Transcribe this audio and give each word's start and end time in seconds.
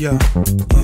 yeah. 0.00 0.79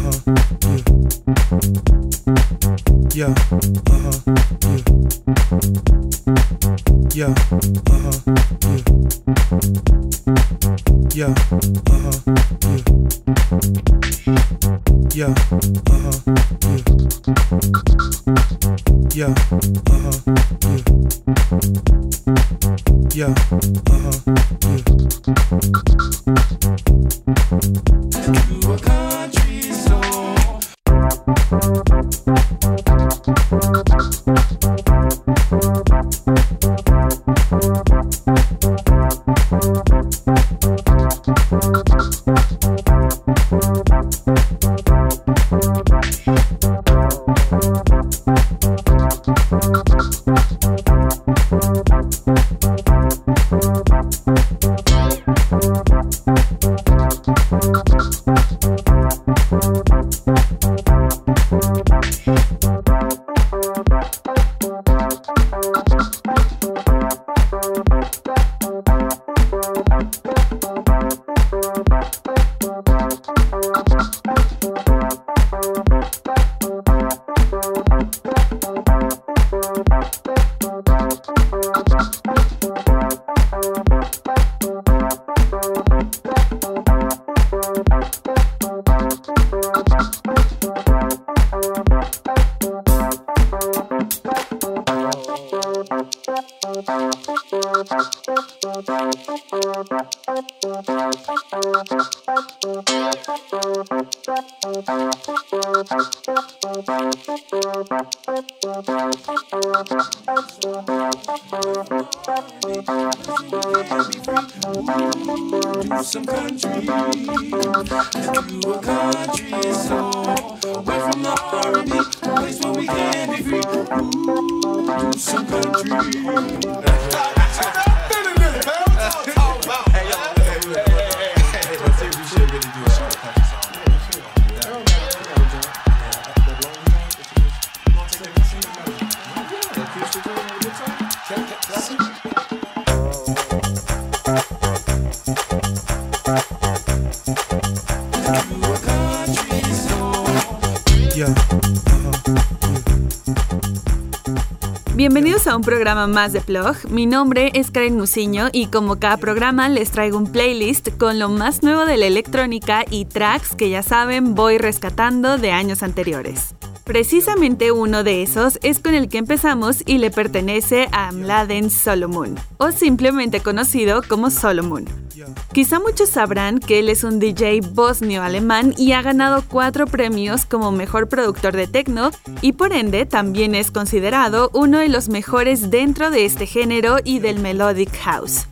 Más 156.08 156.32
de 156.32 156.41
Plog. 156.41 156.76
Mi 156.91 157.06
nombre 157.06 157.50
es 157.54 157.70
Karen 157.70 157.97
Musiño 157.97 158.48
y 158.53 158.66
como 158.66 158.98
cada 158.98 159.16
programa 159.16 159.68
les 159.68 159.91
traigo 159.91 160.18
un 160.18 160.30
playlist 160.30 160.97
con 160.98 161.18
lo 161.18 161.28
más 161.28 161.62
nuevo 161.62 161.86
de 161.86 161.97
la 161.97 162.06
electrónica 162.06 162.84
y 162.91 163.04
tracks 163.04 163.54
que 163.54 163.70
ya 163.70 163.82
saben 163.82 164.34
voy 164.34 164.58
rescatando 164.58 165.38
de 165.38 165.53
años 165.53 165.82
anteriores. 165.82 166.54
Precisamente 166.84 167.72
uno 167.72 168.04
de 168.04 168.22
esos 168.22 168.58
es 168.62 168.78
con 168.78 168.94
el 168.94 169.08
que 169.08 169.18
empezamos 169.18 169.82
y 169.86 169.98
le 169.98 170.10
pertenece 170.10 170.88
a 170.92 171.10
Mladen 171.10 171.70
Solomon, 171.70 172.36
o 172.59 172.70
simplemente 172.70 173.41
conocido 173.41 174.02
como 174.09 174.30
Solomon. 174.30 175.05
Quizá 175.53 175.80
muchos 175.80 176.10
sabrán 176.10 176.59
que 176.59 176.78
él 176.78 176.89
es 176.89 177.04
un 177.04 177.18
DJ 177.18 177.60
bosnio-alemán 177.72 178.74
y 178.77 178.92
ha 178.92 179.03
ganado 179.03 179.42
cuatro 179.47 179.86
premios 179.86 180.45
como 180.45 180.72
mejor 180.72 181.09
productor 181.09 181.54
de 181.54 181.66
techno 181.66 182.10
y 182.42 182.53
por 182.53 182.72
ende 182.72 183.07
también 183.07 183.54
es 183.54 183.71
considerado 183.71 184.51
uno 184.53 184.78
de 184.78 184.89
los 184.89 185.09
mejores 185.09 185.71
dentro 185.71 186.10
de 186.10 186.24
este 186.24 186.47
género 186.47 186.97
y 187.04 187.21
del 187.21 187.41
melodic 187.41 187.95
house. 187.98 188.47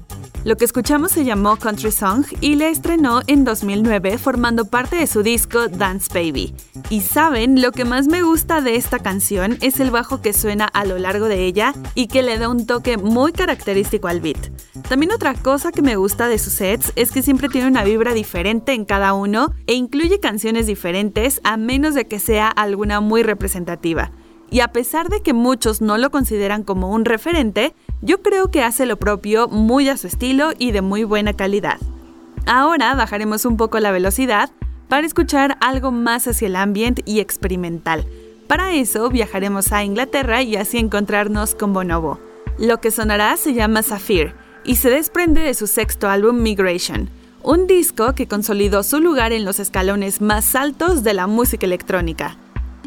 Lo 0.44 0.58
que 0.58 0.66
escuchamos 0.66 1.12
se 1.12 1.25
llamó 1.25 1.56
Country 1.56 1.90
Song 1.90 2.26
y 2.43 2.56
le 2.56 2.69
estrenó 2.69 3.22
en 3.28 3.44
2009 3.44 4.19
formando 4.19 4.67
parte 4.67 4.96
de 4.96 5.06
su 5.06 5.22
disco 5.22 5.69
Dance 5.69 6.08
Baby. 6.12 6.55
Y 6.90 7.00
saben, 7.00 7.62
lo 7.62 7.72
que 7.72 7.87
más 7.87 8.08
me 8.08 8.22
gusta 8.22 8.60
de 8.60 8.76
esta 8.76 8.99
canción 8.99 9.56
es 9.62 9.81
el 9.81 9.90
bajo 9.90 10.20
que 10.20 10.34
suena 10.34 10.67
a 10.67 10.84
lo 10.84 10.99
largo 10.99 11.28
de 11.28 11.46
ella 11.46 11.72
y 11.94 12.08
que 12.08 12.22
le 12.22 12.37
da 12.37 12.50
un 12.50 12.67
toque 12.67 12.99
muy 12.99 13.32
característico 13.32 14.06
al 14.06 14.20
beat. 14.20 14.50
También 14.88 15.12
otra 15.12 15.34
cosa 15.34 15.72
que 15.72 15.81
me 15.81 15.96
gusta 15.96 16.28
de 16.28 16.38
sus 16.38 16.52
sets 16.52 16.92
es 16.94 17.10
que 17.10 17.22
siempre 17.22 17.48
tiene 17.48 17.69
una 17.69 17.84
vibra 17.84 18.12
diferente 18.12 18.75
en 18.75 18.84
cada 18.84 19.14
uno 19.14 19.54
e 19.66 19.72
incluye 19.72 20.20
canciones 20.20 20.66
diferentes 20.66 21.40
a 21.42 21.56
menos 21.56 21.94
de 21.94 22.06
que 22.06 22.19
sea 22.19 22.48
alguna 22.48 23.00
muy 23.00 23.22
representativa. 23.22 24.12
Y 24.50 24.60
a 24.60 24.69
pesar 24.69 25.08
de 25.08 25.22
que 25.22 25.32
muchos 25.32 25.81
no 25.81 25.96
lo 25.96 26.10
consideran 26.10 26.64
como 26.64 26.90
un 26.90 27.06
referente, 27.06 27.75
yo 28.02 28.20
creo 28.22 28.50
que 28.50 28.62
hace 28.62 28.84
lo 28.84 28.98
propio 28.98 29.48
muy 29.48 29.88
a 29.88 29.96
su 29.96 30.06
estilo 30.06 30.50
y 30.58 30.70
de 30.72 30.82
muy 30.82 31.02
buena 31.02 31.32
calidad. 31.32 31.78
Ahora 32.46 32.94
bajaremos 32.94 33.46
un 33.46 33.56
poco 33.56 33.81
la 33.81 33.90
velocidad 33.90 34.50
para 34.88 35.06
escuchar 35.06 35.56
algo 35.62 35.92
más 35.92 36.28
hacia 36.28 36.46
el 36.46 36.56
ambiente 36.56 37.02
y 37.06 37.20
experimental. 37.20 38.06
Para 38.46 38.75
eso 38.75 39.08
viajaremos 39.08 39.72
a 39.72 39.82
Inglaterra 39.82 40.42
y 40.42 40.56
así 40.56 40.76
encontrarnos 40.76 41.54
con 41.54 41.72
Bonobo. 41.72 42.20
Lo 42.58 42.81
que 42.82 42.90
sonará 42.90 43.38
se 43.38 43.54
llama 43.54 43.82
Sapphire 43.82 44.44
y 44.64 44.76
se 44.76 44.90
desprende 44.90 45.43
de 45.43 45.55
su 45.55 45.66
sexto 45.66 46.08
álbum 46.08 46.43
Migration, 46.43 47.11
un 47.43 47.66
disco 47.66 48.14
que 48.14 48.26
consolidó 48.26 48.82
su 48.82 49.00
lugar 49.00 49.32
en 49.32 49.44
los 49.44 49.61
escalones 49.61 50.20
más 50.20 50.55
altos 50.55 51.02
de 51.02 51.14
la 51.14 51.26
música 51.26 51.66
electrónica. 51.66 52.38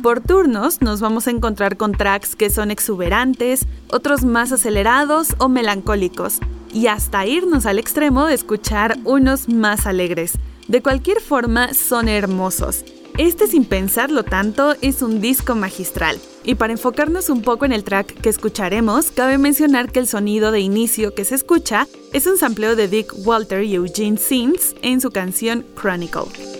Por 0.02 0.22
turnos 0.22 0.82
nos 0.82 1.02
vamos 1.02 1.28
a 1.28 1.32
encontrar 1.32 1.78
con 1.78 1.92
tracks 1.92 2.36
que 2.36 2.50
son 2.50 2.72
exuberantes, 2.72 3.66
otros 3.90 4.24
más 4.24 4.52
acelerados 4.52 5.36
o 5.38 5.50
melancólicos, 5.50 6.40
y 6.74 6.88
hasta 6.88 7.26
irnos 7.26 7.66
al 7.66 7.80
extremo 7.80 8.26
de 8.26 8.34
escuchar 8.34 8.98
unos 9.06 9.50
más 9.50 9.88
alegres. 9.88 10.34
De 10.68 10.82
cualquier 10.82 11.22
forma, 11.22 11.74
son 11.74 12.10
hermosos. 12.10 12.84
Este 13.18 13.48
sin 13.48 13.66
pensarlo 13.66 14.24
tanto 14.24 14.76
es 14.82 15.02
un 15.02 15.22
disco 15.22 15.56
magistral. 15.56 16.20
Y 16.48 16.56
para 16.56 16.72
enfocarnos 16.72 17.30
un 17.30 17.42
poco 17.42 17.66
en 17.66 17.74
el 17.74 17.84
track 17.84 18.22
que 18.22 18.30
escucharemos, 18.30 19.12
cabe 19.12 19.38
mencionar 19.38 19.92
que 19.92 20.00
el 20.00 20.08
sonido 20.08 20.54
de 20.54 20.62
inicio 20.62 21.14
que 21.14 21.26
se 21.26 21.36
escucha 21.36 21.88
es 22.14 22.26
un 22.26 22.38
sampleo 22.38 22.78
de 22.78 22.88
Dick 22.88 23.14
Walter 23.26 23.64
y 23.64 23.76
Eugene 23.76 24.18
Sims 24.18 24.74
en 24.82 25.02
su 25.02 25.12
canción 25.12 25.66
Chronicle. 25.76 26.57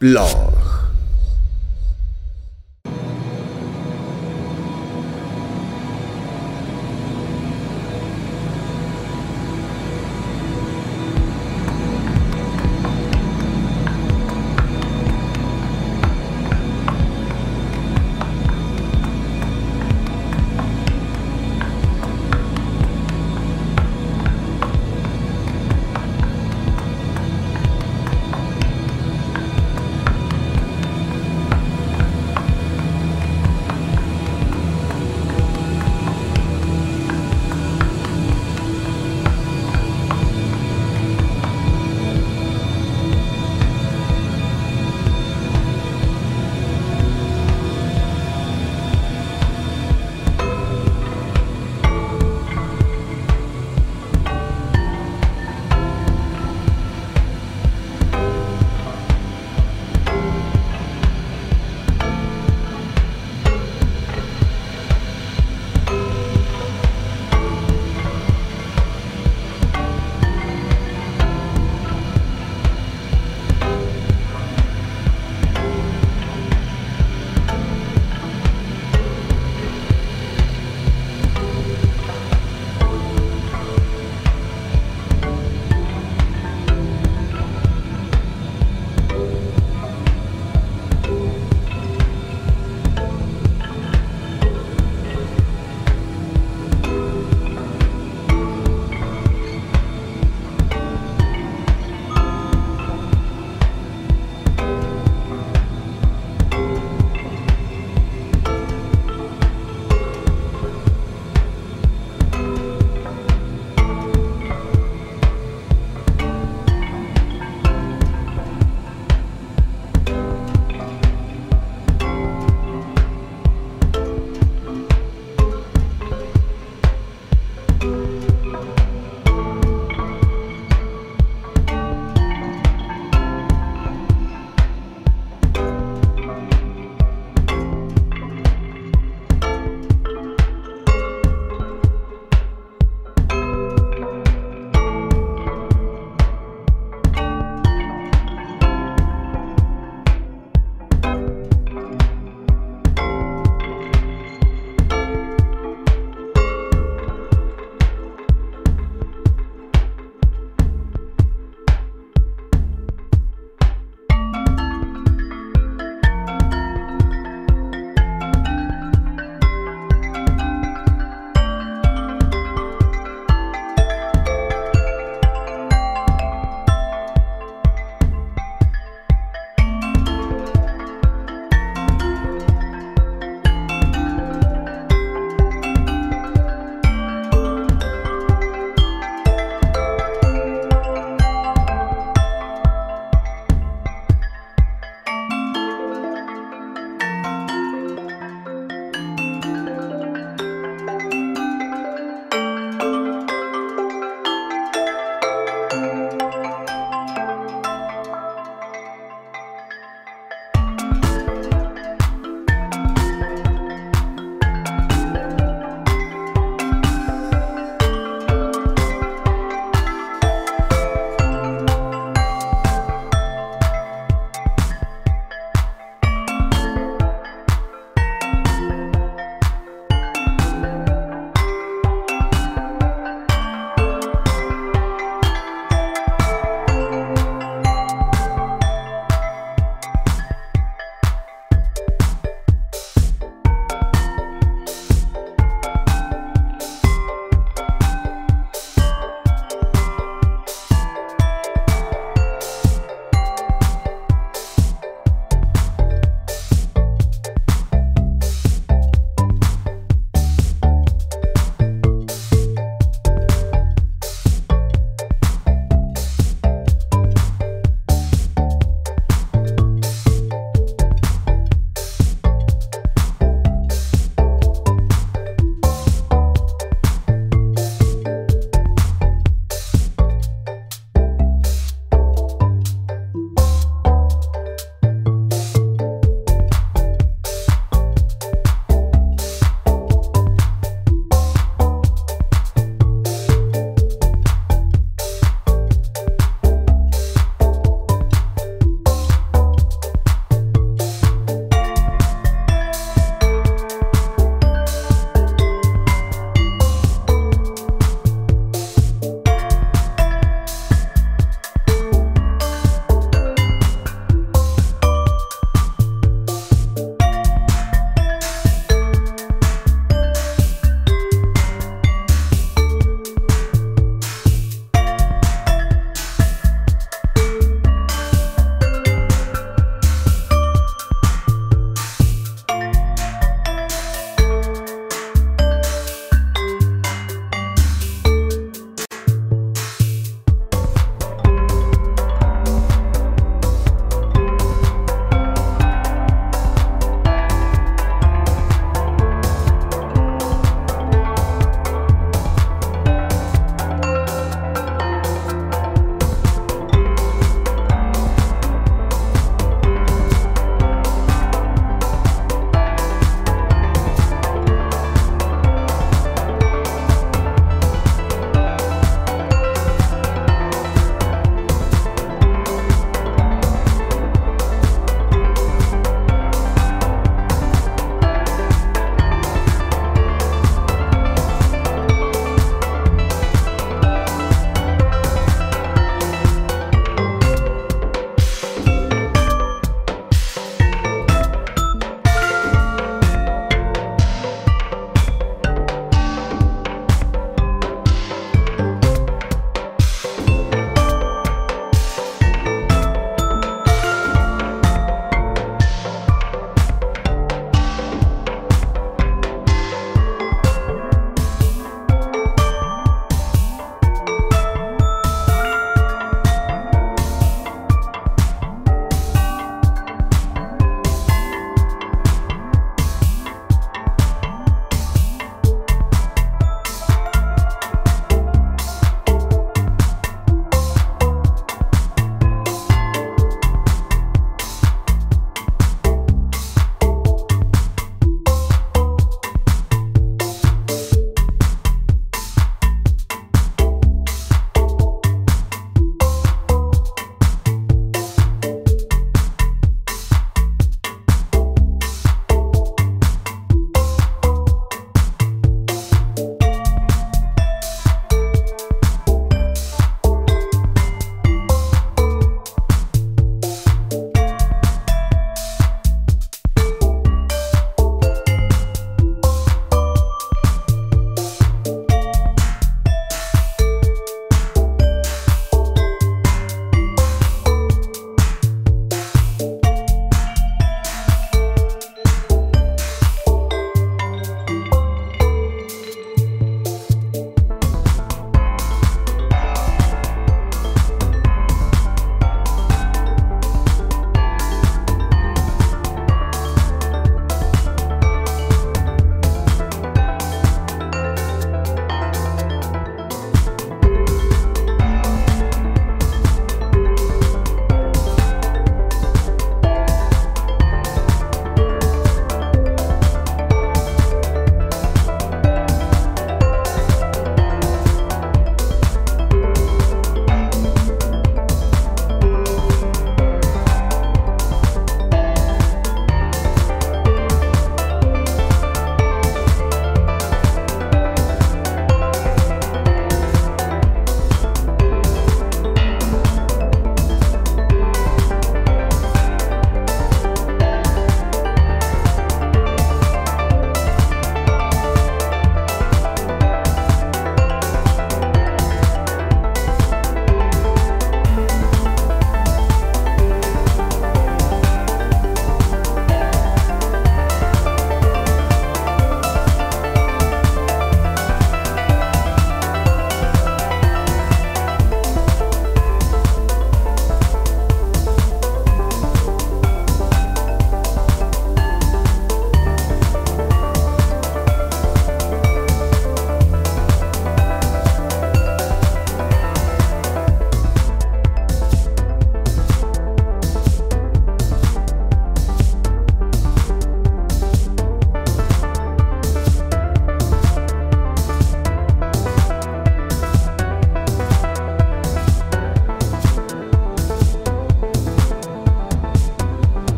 Blog. 0.00 0.69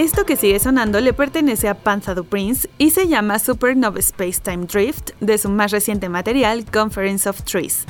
Esto 0.00 0.24
que 0.24 0.36
sigue 0.36 0.58
sonando 0.58 0.98
le 0.98 1.12
pertenece 1.12 1.68
a 1.68 1.74
Pantha 1.74 2.14
du 2.14 2.24
Prince 2.24 2.70
y 2.78 2.88
se 2.88 3.06
llama 3.06 3.38
Supernova 3.38 3.98
Space 3.98 4.40
Time 4.42 4.64
Drift 4.64 5.10
de 5.20 5.36
su 5.36 5.50
más 5.50 5.72
reciente 5.72 6.08
material 6.08 6.64
Conference 6.64 7.28
of 7.28 7.42
Trees. 7.42 7.84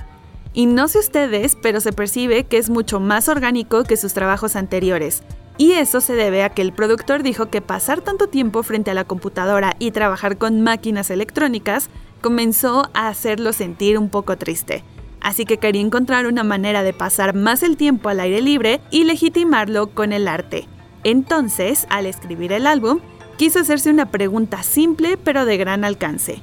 Y 0.53 0.66
no 0.66 0.88
sé 0.88 0.99
ustedes, 0.99 1.57
pero 1.62 1.81
se 1.81 1.92
percibe 1.92 2.42
que 2.42 2.59
es 2.59 2.68
mucho 2.68 2.99
más 2.99 3.29
orgánico 3.29 3.85
que 3.85 3.96
sus 3.96 4.12
trabajos 4.12 4.57
anteriores. 4.57 5.23
Y 5.57 5.75
eso 5.75 6.01
se 6.01 6.14
debe 6.14 6.42
a 6.42 6.49
que 6.49 6.62
el 6.62 6.73
productor 6.73 7.23
dijo 7.23 7.49
que 7.49 7.61
pasar 7.61 8.01
tanto 8.01 8.27
tiempo 8.27 8.64
frente 8.64 8.90
a 8.90 8.94
la 8.94 9.05
computadora 9.05 9.77
y 9.79 9.92
trabajar 9.92 10.37
con 10.37 10.62
máquinas 10.62 11.11
electrónicas 11.11 11.90
comenzó 12.23 12.90
a 12.92 13.07
hacerlo 13.07 13.53
sentir 13.53 13.96
un 13.96 14.09
poco 14.09 14.37
triste. 14.37 14.83
Así 15.20 15.44
que 15.44 15.59
quería 15.59 15.83
encontrar 15.83 16.27
una 16.27 16.42
manera 16.42 16.83
de 16.83 16.92
pasar 16.92 17.37
más 17.37 17.62
el 17.62 17.77
tiempo 17.77 18.09
al 18.09 18.18
aire 18.18 18.42
libre 18.42 18.81
y 18.90 19.05
legitimarlo 19.05 19.90
con 19.90 20.12
el 20.12 20.27
arte. 20.27 20.66
Entonces, 21.05 21.87
al 21.91 22.07
escribir 22.07 22.53
el 22.53 22.67
álbum, 22.67 23.01
quiso 23.37 23.61
hacerse 23.61 23.91
una 23.91 24.11
pregunta 24.11 24.63
simple 24.63 25.17
pero 25.17 25.45
de 25.45 25.57
gran 25.57 25.85
alcance. 25.85 26.43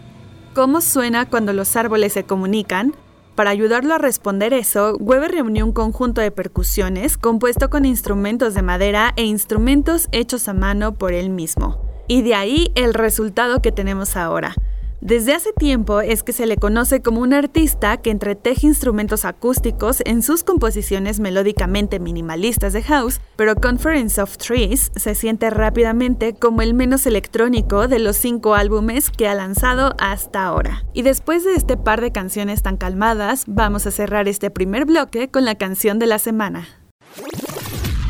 ¿Cómo 0.53 0.81
suena 0.81 1.29
cuando 1.29 1.53
los 1.53 1.75
árboles 1.75 2.13
se 2.13 2.23
comunican? 2.23 2.95
Para 3.35 3.51
ayudarlo 3.51 3.93
a 3.93 3.99
responder 3.99 4.51
eso, 4.51 4.97
Weber 4.99 5.29
reunió 5.29 5.63
un 5.63 5.71
conjunto 5.71 6.21
de 6.21 6.31
percusiones 6.31 7.19
compuesto 7.19 7.69
con 7.69 7.85
instrumentos 7.85 8.55
de 8.55 8.63
madera 8.63 9.13
e 9.15 9.25
instrumentos 9.25 10.09
hechos 10.11 10.47
a 10.47 10.53
mano 10.53 10.95
por 10.95 11.13
él 11.13 11.29
mismo. 11.29 11.79
Y 12.07 12.23
de 12.23 12.33
ahí 12.33 12.71
el 12.73 12.95
resultado 12.95 13.61
que 13.61 13.71
tenemos 13.71 14.17
ahora. 14.17 14.55
Desde 15.01 15.35
hace 15.35 15.53
tiempo 15.53 16.01
es 16.01 16.23
que 16.23 16.33
se 16.33 16.47
le 16.47 16.57
conoce 16.57 17.01
como 17.01 17.21
un 17.21 17.31
artista 17.31 17.97
que 17.97 18.09
entreteje 18.09 18.65
instrumentos 18.65 19.25
acústicos 19.25 20.01
en 20.05 20.23
sus 20.23 20.43
composiciones 20.43 21.19
melódicamente 21.19 21.99
minimalistas 21.99 22.73
de 22.73 22.81
house, 22.81 23.21
pero 23.35 23.55
Conference 23.55 24.19
of 24.19 24.37
Trees 24.37 24.91
se 24.95 25.13
siente 25.13 25.51
rápidamente 25.51 26.33
como 26.33 26.63
el 26.63 26.73
menos 26.73 27.05
electrónico 27.05 27.87
de 27.87 27.99
los 27.99 28.17
cinco 28.17 28.55
álbumes 28.55 29.11
que 29.11 29.27
ha 29.27 29.35
lanzado 29.35 29.95
hasta 29.99 30.43
ahora. 30.43 30.83
Y 30.93 31.03
después 31.03 31.45
de 31.45 31.53
este 31.53 31.77
par 31.77 32.01
de 32.01 32.11
canciones 32.11 32.63
tan 32.63 32.77
calmadas, 32.77 33.43
vamos 33.45 33.85
a 33.85 33.91
cerrar 33.91 34.27
este 34.27 34.49
primer 34.49 34.85
bloque 34.85 35.29
con 35.29 35.45
la 35.45 35.55
canción 35.55 35.99
de 35.99 36.07
la 36.07 36.17
semana. 36.17 36.67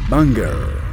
Banger. 0.10 0.87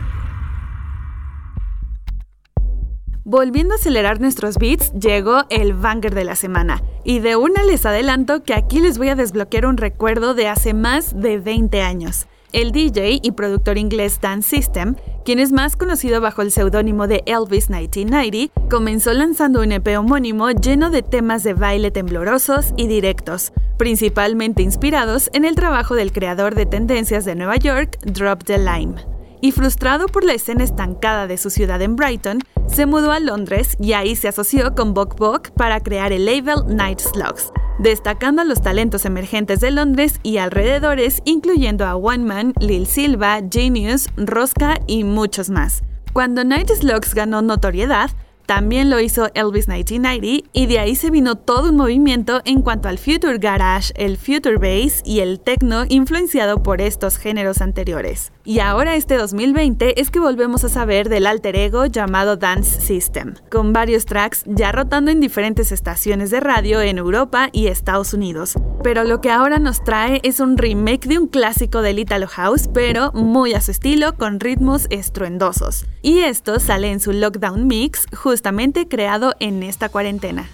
Volviendo 3.27 3.73
a 3.73 3.77
acelerar 3.77 4.21
nuestros 4.21 4.59
beats, 4.59 4.93
llegó 4.93 5.45
el 5.49 5.73
banger 5.73 6.15
de 6.15 6.25
la 6.25 6.37
semana. 6.37 6.83
Y 7.05 7.21
de 7.21 7.37
una 7.37 7.65
les 7.65 7.87
adelanto 7.87 8.43
que 8.43 8.53
aquí 8.53 8.81
les 8.81 8.99
voy 8.99 9.09
a 9.09 9.15
desbloquear 9.15 9.65
un 9.65 9.79
recuerdo 9.79 10.35
de 10.35 10.49
hace 10.49 10.75
más 10.75 11.19
de 11.19 11.39
20 11.39 11.81
años. 11.81 12.27
El 12.53 12.71
DJ 12.71 13.21
y 13.23 13.33
productor 13.33 13.79
inglés 13.79 14.21
Dan 14.21 14.43
System, 14.43 14.97
quien 15.25 15.39
es 15.39 15.53
más 15.53 15.75
conocido 15.75 16.21
bajo 16.21 16.43
el 16.43 16.53
seudónimo 16.53 17.07
de 17.07 17.23
Elvis 17.25 17.71
1990, 17.71 18.69
comenzó 18.69 19.15
lanzando 19.15 19.63
un 19.63 19.73
EP 19.73 19.99
homónimo 19.99 20.51
lleno 20.51 20.91
de 20.91 21.03
temas 21.03 21.43
de 21.45 21.55
baile 21.55 21.91
temblorosos 21.91 22.75
y 22.77 22.89
directos, 22.89 23.55
principalmente 23.79 24.63
inspirados 24.63 25.31
en 25.33 25.47
el 25.47 25.55
trabajo 25.55 25.95
del 25.95 26.13
creador 26.13 26.55
de 26.55 26.67
tendencias 26.67 27.25
de 27.25 27.35
Nueva 27.35 27.57
York, 27.57 27.99
Drop 28.05 28.45
the 28.45 28.59
Lime 28.59 29.14
y 29.45 29.53
frustrado 29.53 30.07
por 30.07 30.25
la 30.25 30.33
escena 30.33 30.65
estancada 30.65 31.27
de 31.27 31.37
su 31.37 31.51
ciudad 31.51 31.83
en 31.83 31.97
Brighton, 31.97 32.39
se 32.67 32.87
mudó 32.87 33.13
a 33.13 33.21
Londres 33.21 33.77
y 33.79 33.93
ahí 33.93 34.17
se 34.17 34.27
asoció 34.27 34.75
con 34.75 34.95
Bok 34.95 35.19
Bok 35.19 35.51
para 35.51 35.81
crear 35.81 36.13
el 36.13 36.25
label 36.25 36.61
Night 36.67 37.01
Slugs, 37.01 37.53
destacando 37.79 38.41
a 38.41 38.47
los 38.47 38.63
talentos 38.63 39.05
emergentes 39.05 39.61
de 39.61 39.71
Londres 39.71 40.19
y 40.23 40.39
alrededores, 40.39 41.21
incluyendo 41.27 41.85
a 41.85 41.95
One 41.95 42.25
Man, 42.25 42.55
Lil 42.59 42.87
Silva, 42.87 43.39
Genius, 43.51 44.09
Rosca 44.17 44.81
y 44.87 45.05
muchos 45.05 45.51
más. 45.51 45.83
Cuando 46.15 46.43
Night 46.43 46.71
Slugs 46.71 47.13
ganó 47.13 47.43
notoriedad, 47.43 48.13
también 48.47 48.91
lo 48.91 49.01
hizo 49.01 49.31
Elvis 49.35 49.69
1990 49.69 50.49
y 50.53 50.67
de 50.67 50.79
ahí 50.79 50.95
se 50.97 51.11
vino 51.11 51.37
todo 51.37 51.71
un 51.71 51.77
movimiento 51.77 52.41
en 52.45 52.63
cuanto 52.63 52.89
al 52.89 52.99
Future 52.99 53.39
Garage, 53.39 53.93
el 53.97 54.17
Future 54.17 54.59
Bass 54.59 55.03
y 55.05 55.21
el 55.21 55.41
Techno 55.41 55.85
influenciado 55.89 56.63
por 56.63 56.81
estos 56.81 57.17
géneros 57.17 57.61
anteriores. 57.61 58.33
Y 58.47 58.59
ahora 58.59 58.95
este 58.95 59.17
2020 59.17 60.01
es 60.01 60.11
que 60.11 60.21
volvemos 60.21 60.65
a 60.65 60.69
saber 60.69 61.09
del 61.09 61.27
alter 61.27 61.57
ego 61.57 61.87
llamado 61.87 62.37
Dance 62.37 62.81
System, 62.81 63.35
con 63.51 63.73
varios 63.73 64.05
tracks 64.05 64.43
ya 64.47 64.71
rotando 64.71 65.11
en 65.11 65.21
diferentes 65.21 65.73
estaciones 65.73 66.31
de 66.31 66.41
radio 66.41 66.83
en 66.83 66.99
Europa 66.99 67.49
y 67.53 67.69
Estados 67.69 68.13
Unidos. 68.13 68.55
Pero 68.83 69.05
lo 69.05 69.23
que 69.23 69.31
ahora 69.31 69.59
nos 69.59 69.83
trae 69.83 70.21
es 70.25 70.41
un 70.41 70.59
remake 70.59 71.09
de 71.09 71.19
un 71.19 71.27
clásico 71.27 71.81
del 71.81 71.99
Italo 71.99 72.27
House, 72.29 72.69
pero 72.69 73.13
muy 73.13 73.55
a 73.55 73.63
su 73.63 73.71
estilo, 73.71 74.15
con 74.19 74.41
ritmos 74.41 74.89
estruendosos. 74.91 75.87
Y 76.03 76.19
esto 76.19 76.61
sale 76.61 76.91
en 76.91 77.01
su 77.01 77.13
Lockdown 77.13 77.67
Mix, 77.67 78.07
justamente 78.35 78.89
creado 78.89 79.37
en 79.39 79.63
esta 79.63 79.89
cuarentena. 79.89 80.51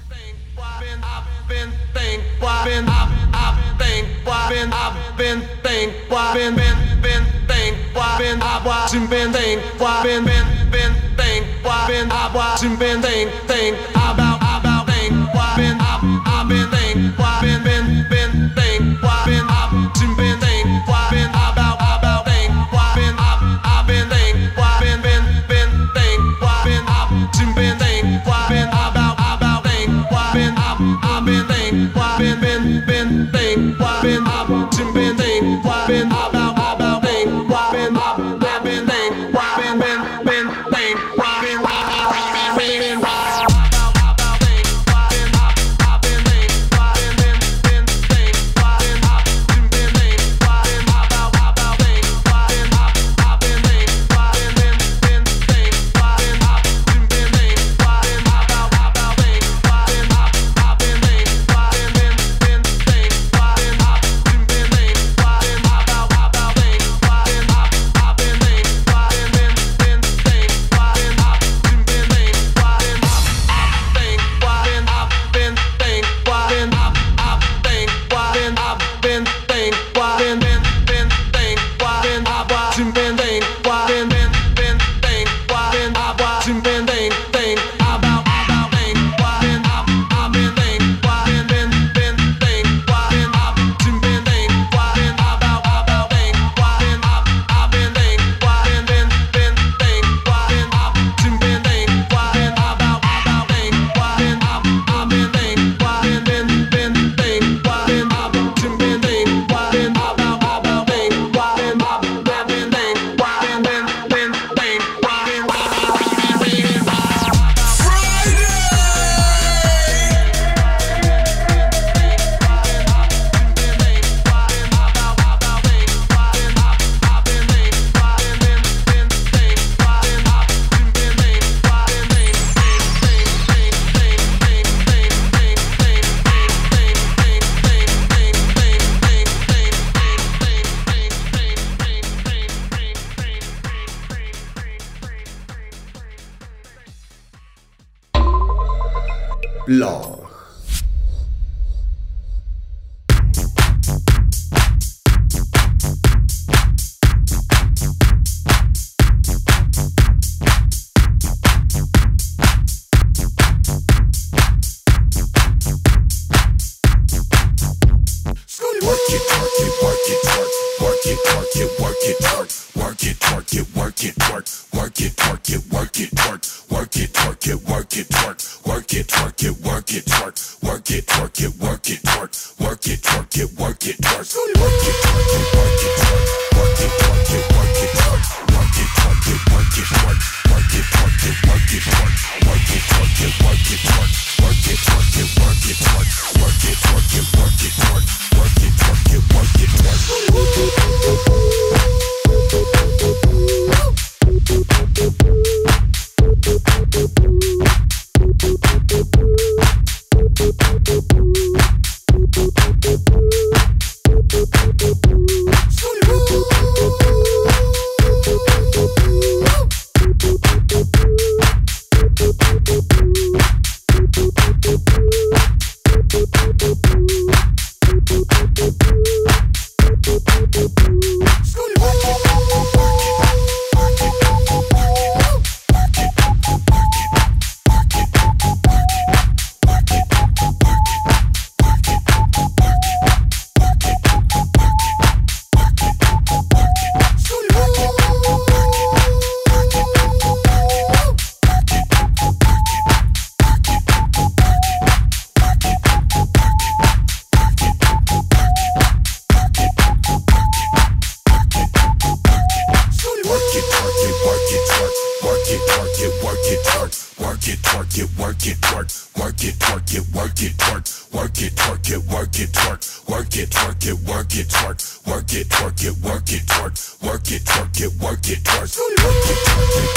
work 266.31 266.47
it, 266.47 266.63
work, 266.79 266.95
work 267.19 267.49
it, 267.49 267.59
work 267.75 267.99
it, 267.99 268.09
work 268.17 268.47
it, 268.47 268.59
work, 268.71 268.87
work 269.19 269.43
it, 269.43 269.59
work 269.67 269.91
it, 269.91 270.05
work 270.15 270.39
it, 270.39 270.55
work, 270.71 270.87
work 271.11 271.39
it, 271.43 271.59
work 271.59 271.91
it, 271.91 271.99
work 272.07 272.39
it, 272.39 272.55
work, 272.55 272.81
work 273.11 273.35
it, 273.35 273.51
work 273.59 273.83
it, 273.83 273.99
work 274.07 274.31
it, 274.31 274.47
work, 274.63 274.79
work 275.03 275.33
it, 275.35 275.51
work 275.59 275.83
it, 275.83 275.95
work 275.99 276.31
it, 276.31 276.47
work, 276.55 276.79
work 277.03 277.31
it, 277.31 277.43
work 277.51 277.81
it, 277.81 277.91
work 277.99 278.29
it, 278.31 278.47
work, 278.47 278.71
work 278.71 279.11
it, 279.11 279.43
work 279.43 279.59
it, 279.59 279.59
work 279.59 279.89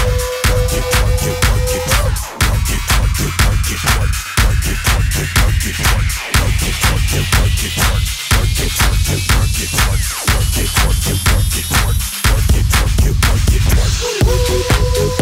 it, 0.00 0.28
work 0.50 0.64
it, 0.70 0.86
work 0.90 1.20
it, 1.20 1.40
work 1.40 1.70
it, 1.70 1.84
work, 1.88 2.16
work 2.44 2.68
it, 2.68 2.84
work 2.90 3.16
it, 3.16 3.34
work 3.40 3.64
it, 3.64 3.80
work, 3.88 4.12
work 4.20 4.60
it, 4.60 4.76
work 4.76 5.16
it, 5.20 5.38
work 5.40 5.60
it, 5.60 5.76
work, 5.80 6.04
work 6.20 6.60
it, 6.60 6.76
work 6.84 7.08
it, 7.10 7.26
work 7.30 7.56
it, 7.56 7.72
work, 7.80 8.04
work 8.30 8.60
it, 8.60 8.76
work 8.76 9.08
it, 9.08 9.24
work 9.32 9.56
it, 9.56 9.72
work, 9.72 10.04
work 10.28 10.56
it, 10.56 10.68
work 10.76 11.06
it, 11.08 11.18
work 11.30 11.54
it, 11.56 11.66
work, 11.70 11.96
work 12.28 12.52
it, 12.52 12.68
work 12.70 13.00
it, 13.00 13.16
work 13.16 13.48
it, 13.48 13.64
work. 15.00 15.19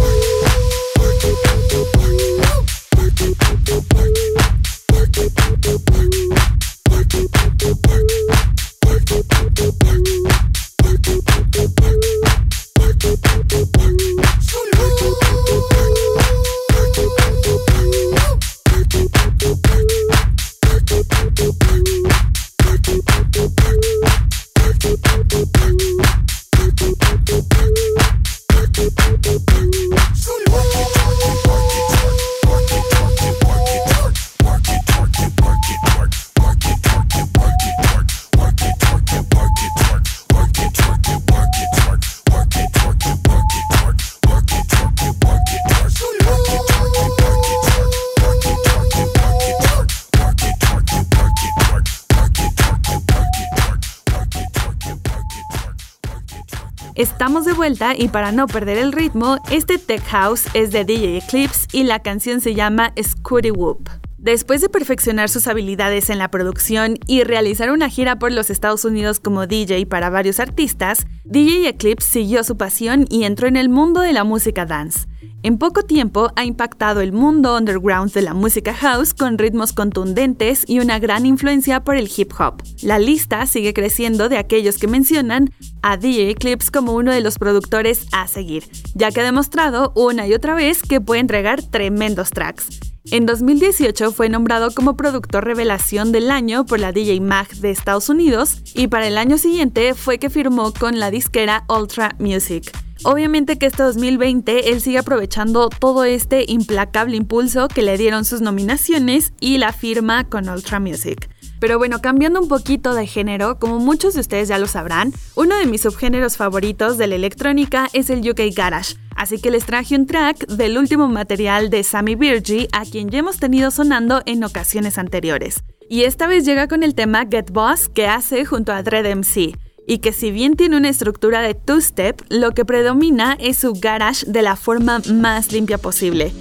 Estamos 56.99 57.45
de 57.45 57.53
vuelta 57.53 57.95
y 57.97 58.09
para 58.09 58.33
no 58.33 58.49
perder 58.49 58.77
el 58.77 58.91
ritmo, 58.91 59.39
este 59.53 59.79
tech 59.79 60.03
house 60.07 60.47
es 60.53 60.73
de 60.73 60.85
DJ 60.85 61.19
Eclipse 61.19 61.69
y 61.71 61.85
la 61.85 62.01
canción 62.01 62.41
se 62.41 62.57
llama 62.57 62.93
Scooty 63.01 63.53
Whoop. 63.53 63.89
Después 64.19 64.61
de 64.61 64.69
perfeccionar 64.69 65.29
sus 65.29 65.47
habilidades 65.47 66.11
en 66.11 66.19
la 66.19 66.29
producción 66.29 66.99
y 67.07 67.23
realizar 67.23 67.71
una 67.71 67.89
gira 67.89 68.19
por 68.19 68.33
los 68.33 68.51
Estados 68.51 68.85
Unidos 68.85 69.21
como 69.21 69.47
DJ 69.47 69.87
para 69.87 70.11
varios 70.11 70.41
artistas, 70.41 71.07
DJ 71.25 71.69
Eclipse 71.69 72.11
siguió 72.11 72.43
su 72.43 72.57
pasión 72.57 73.07
y 73.09 73.23
entró 73.23 73.47
en 73.47 73.57
el 73.57 73.69
mundo 73.69 74.01
de 74.01 74.13
la 74.13 74.25
música 74.25 74.67
dance. 74.67 75.07
En 75.45 75.57
poco 75.57 75.85
tiempo 75.85 76.33
ha 76.35 76.45
impactado 76.45 77.01
el 77.01 77.13
mundo 77.13 77.57
underground 77.57 78.13
de 78.13 78.23
la 78.23 78.35
música 78.35 78.75
house 78.75 79.15
con 79.15 79.39
ritmos 79.39 79.73
contundentes 79.73 80.65
y 80.67 80.81
una 80.81 80.99
gran 80.99 81.25
influencia 81.25 81.85
por 81.85 81.95
el 81.95 82.11
hip 82.15 82.33
hop. 82.41 82.61
La 82.83 82.99
lista 82.99 83.47
sigue 83.47 83.73
creciendo 83.73 84.29
de 84.29 84.39
aquellos 84.39 84.79
que 84.79 84.89
mencionan 84.89 85.51
a 85.81 85.97
DJ 85.97 86.31
Eclipse 86.31 86.73
como 86.73 86.95
uno 86.95 87.13
de 87.13 87.21
los 87.21 87.39
productores 87.39 88.09
a 88.11 88.27
seguir, 88.27 88.65
ya 88.95 89.13
que 89.13 89.21
ha 89.21 89.25
demostrado 89.25 89.93
una 89.95 90.27
y 90.27 90.35
otra 90.35 90.57
vez 90.57 90.83
que 90.83 91.01
puede 91.01 91.21
entregar 91.21 91.63
tremendos 91.63 92.31
tracks. 92.31 92.88
En 93.11 93.25
2018 93.25 94.13
fue 94.13 94.29
nombrado 94.29 94.71
como 94.71 94.95
productor 94.95 95.43
revelación 95.45 96.13
del 96.13 96.31
año 96.31 96.67
por 96.67 96.79
la 96.79 96.93
DJ 96.93 97.23
Mag 97.23 97.49
de 97.49 97.71
Estados 97.71 98.11
Unidos 98.11 98.59
y 98.75 98.89
para 98.89 99.07
el 99.07 99.17
año 99.17 99.39
siguiente 99.39 99.95
fue 99.95 100.19
que 100.19 100.29
firmó 100.29 100.75
con 100.75 100.99
la 100.99 101.11
disquera 101.11 101.65
Ultra 101.69 102.15
Music. 102.19 102.71
Obviamente 103.05 103.57
que 103.57 103.67
este 103.67 103.83
2020 103.83 104.71
él 104.71 104.83
sigue 104.83 104.99
aprovechando 104.99 105.71
todo 105.71 106.05
este 106.05 106.45
implacable 106.49 107.17
impulso 107.17 107.69
que 107.69 107.83
le 107.83 107.97
dieron 107.97 108.27
sus 108.27 108.43
nominaciones 108.43 109.33
y 109.41 109.57
la 109.57 109.73
firma 109.73 110.29
con 110.29 110.49
Ultra 110.51 110.79
Music. 110.79 111.31
Pero 111.61 111.79
bueno, 111.79 112.01
cambiando 112.01 112.41
un 112.41 112.49
poquito 112.49 112.95
de 112.95 113.07
género, 113.07 113.59
como 113.59 113.79
muchos 113.79 114.15
de 114.15 114.21
ustedes 114.21 114.49
ya 114.49 114.59
lo 114.59 114.67
sabrán, 114.67 115.13
uno 115.35 115.57
de 115.59 115.67
mis 115.67 115.83
subgéneros 115.83 116.37
favoritos 116.37 116.99
de 116.99 117.07
la 117.07 117.17
electrónica 117.17 117.89
es 117.93 118.11
el 118.11 118.29
UK 118.29 118.55
Garage. 118.55 118.97
Así 119.17 119.41
que 119.41 119.51
les 119.51 119.67
traje 119.67 119.97
un 119.97 120.07
track 120.07 120.47
del 120.47 120.79
último 120.79 121.09
material 121.09 121.71
de 121.71 121.83
Sammy 121.83 122.15
Virgie, 122.15 122.69
a 122.73 122.85
quien 122.85 123.11
ya 123.11 123.19
hemos 123.19 123.39
tenido 123.39 123.71
sonando 123.71 124.23
en 124.27 124.45
ocasiones 124.45 124.99
anteriores. 124.99 125.65
Y 125.91 126.03
esta 126.03 126.27
vez 126.27 126.45
llega 126.45 126.69
con 126.69 126.83
el 126.83 126.95
tema 126.95 127.27
Get 127.29 127.51
Boss 127.51 127.89
que 127.89 128.07
hace 128.07 128.45
junto 128.45 128.73
a 128.73 128.83
Dread 128.83 129.17
MC 129.17 129.57
y 129.87 129.99
que 129.99 130.13
si 130.13 130.31
bien 130.31 130.55
tiene 130.55 130.77
una 130.77 130.91
estructura 130.91 131.41
de 131.41 131.55
two-step, 131.55 132.21
lo 132.29 132.53
que 132.53 132.67
predomina 132.67 133.37
es 133.41 133.59
su 133.59 133.73
garage 133.73 134.27
de 134.27 134.43
la 134.43 134.55
forma 134.55 135.01
más 135.11 135.51
limpia 135.51 135.79
posible. 135.79 136.33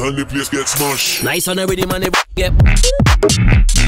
And 0.00 0.16
the 0.16 0.24
place 0.24 0.48
get 0.48 0.68
smashed. 0.68 1.24
Nice 1.24 1.48
on 1.48 1.56
the 1.56 1.66
rhythm 1.66 1.90
and 1.92 2.04
the 2.04 2.24
get. 2.34 3.79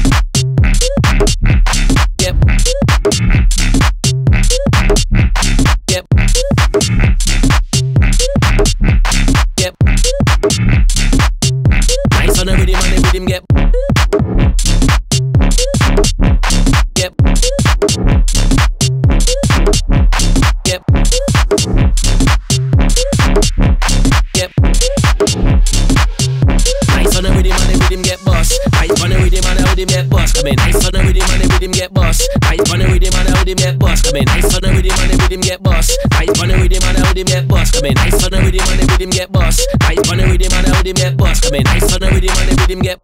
Come 37.73 37.85
in. 37.85 37.95
Nice 37.95 38.23
on 38.23 38.31
the 38.31 38.37
rhythm 38.37 38.61
and 38.69 38.79
the 38.79 38.85
rhythm 38.91 39.09
get 39.09 39.31
bust. 39.31 39.67
Nice 39.81 40.11
on 40.11 40.17
the 40.17 40.25
rhythm 40.25 40.53
and 40.53 40.67
the 40.67 40.71
rhythm 40.77 40.93
get 40.93 41.17
bust. 41.17 41.43
Come 41.43 41.55
in. 41.55 41.63
Nice 41.63 41.93
on 41.93 41.99
the 41.99 42.09
rhythm 42.13 42.29
and 42.37 42.49
the 42.49 42.55
rhythm 42.61 42.79
get. 42.79 42.99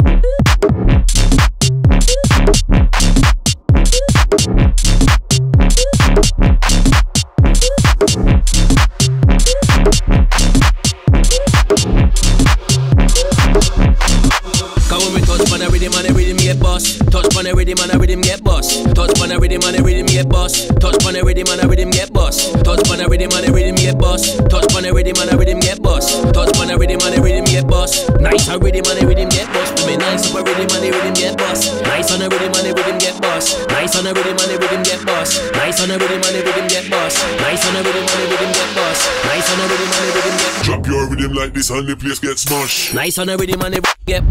Come 14.90 15.02
when 15.02 15.14
we 15.14 15.22
touch 15.22 15.52
on 15.52 15.60
the 15.60 15.70
rhythm 15.72 15.94
and 15.98 16.06
the 16.08 16.14
rhythm 16.14 16.38
get 16.38 16.60
bust. 16.60 17.00
Touch 17.12 17.36
on 17.38 17.44
the 17.44 17.54
rhythm 17.56 17.78
and 17.82 17.92
the 17.92 18.00
rhythm 18.00 18.22
get 18.22 18.44
bust. 18.44 18.49
Touch 18.60 19.16
on 19.22 19.30
the 19.30 19.40
rhythm 19.40 19.64
and 19.64 19.76
the 19.78 19.84
rhythm 19.84 20.06
get 20.06 20.28
bust. 20.28 20.68
Touch 20.84 21.00
on 21.08 21.14
the 21.14 21.24
rhythm 21.24 21.48
and 21.48 21.62
the 21.64 21.68
rhythm 21.68 21.90
get 21.92 22.12
bust. 22.12 22.52
Touch 22.64 22.84
on 22.92 23.00
the 23.00 23.08
rhythm 23.08 23.32
and 23.32 23.48
the 23.48 23.52
rhythm 23.56 23.76
get 23.76 23.96
bust. 23.96 24.36
Touch 24.52 24.76
on 24.76 24.84
the 24.84 24.92
rhythm 24.92 25.16
and 25.16 25.30
the 25.32 25.38
rhythm 25.38 25.60
get 25.64 25.80
bust. 25.80 26.20
Touch 26.36 26.52
on 26.60 26.68
the 26.68 26.76
rhythm 26.76 27.00
and 27.00 27.14
the 27.16 27.22
rhythm 27.24 27.46
get 27.46 27.68
bust. 27.68 28.10
Nice 28.20 28.50
on 28.52 28.60
rhythm 28.60 28.84
and 28.92 28.98
the 29.00 29.08
rhythm 29.08 29.30
get 29.32 29.48
bust. 29.56 29.88
Mean 29.88 30.00
nice 30.00 30.28
up 30.28 30.36
a 30.36 30.44
rhythm 30.44 30.68
and 30.68 30.84
the 30.84 30.92
rhythm 30.92 31.14
get 31.16 31.38
bust. 31.40 31.82
Nice 31.88 32.12
on 32.12 32.20
the 32.20 32.28
rhythm 32.28 32.52
and 32.52 32.66
the 32.68 32.72
rhythm 32.76 32.98
get 33.00 33.16
bust. 33.24 33.64
Nice 33.72 33.96
on 33.96 34.04
the 34.04 34.12
rhythm 34.12 34.36
and 34.36 34.52
the 34.52 34.60
rhythm 34.60 34.84
get 34.84 35.00
bust. 35.08 35.40
Nice 35.56 35.80
on 35.80 35.88
the 35.88 35.96
rhythm 35.96 36.20
and 36.20 36.36
the 36.36 36.42
rhythm 36.44 36.68
get 36.68 36.86
bust. 36.92 37.18
Nice 37.40 37.64
on 37.64 37.74
the 37.74 37.82
rhythm 37.88 38.04
and 38.04 38.20
the 38.20 38.28
rhythm 38.28 38.52
get 38.52 38.70
bust. 38.76 39.02
Nice 39.24 39.48
on 39.48 39.56
the 39.56 39.66
rhythm 39.72 39.88
and 39.88 40.04
the 40.04 40.12
rhythm 40.20 40.36
get. 40.36 40.52
Drop 40.68 40.84
your 40.84 41.08
rhythm 41.08 41.32
like 41.32 41.54
this 41.56 41.70
and 41.72 41.88
the 41.88 41.96
place 41.96 42.20
get 42.20 42.36
smashed. 42.36 42.94
Nice 42.94 43.16
on 43.18 43.28
the 43.32 43.38
rhythm 43.40 43.62
and 43.64 43.74
the 43.76 43.82
get. 44.04 44.24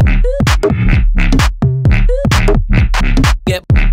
Yep. 3.49 3.65
Yep. 3.65 3.88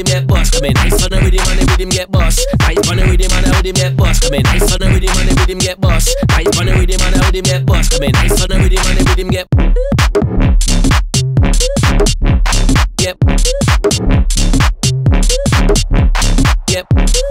Rhythm 0.00 0.12
get 0.12 0.26
bust. 0.26 0.52
Come 0.54 0.64
in. 0.64 0.72
Nice 0.74 1.02
on 1.04 1.10
the 1.10 1.18
rhythm 1.20 1.46
and 1.48 1.60
the 1.60 1.66
rhythm 1.70 1.88
get 1.90 2.10
bust. 2.10 2.46
Nice 2.60 2.90
on 2.90 2.96
the 2.96 3.04
rhythm 3.04 3.32
and 3.32 3.46
the 3.46 3.52
rhythm 3.52 3.74
get 3.74 3.96
bust. 3.96 4.22
Come 4.22 4.34
in. 4.34 4.42
Nice 4.42 4.72
on 4.72 4.78
the 4.80 4.88
rhythm 4.88 5.16
and 5.18 5.28
the 5.28 5.34
rhythm 5.40 5.58
get 5.58 5.80
bust. 5.80 6.16
Nice 6.28 6.58
on 6.58 6.66
the 6.66 6.72
rhythm 6.72 7.00
and 7.00 7.14
the 7.14 7.20
rhythm 7.20 7.42
get 7.42 7.66
bust. 7.66 7.92
Come 7.92 8.04
in. 8.04 8.12
Nice 8.12 8.42
on 8.42 8.48
the 8.48 8.56
rhythm 8.56 8.86
and 8.86 8.98
the 8.98 9.04
rhythm 9.10 9.28
get. 9.28 9.46
Yep. 13.00 13.16
Yep. 16.70 17.29